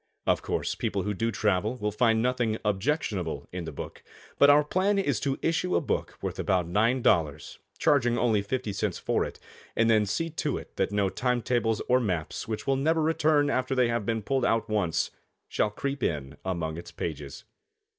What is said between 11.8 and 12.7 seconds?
or maps which